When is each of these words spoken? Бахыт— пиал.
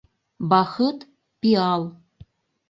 Бахыт— 0.49 0.99
пиал. 1.41 1.83